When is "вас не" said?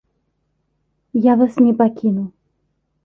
1.41-1.73